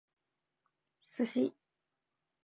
[1.13, 1.43] sushi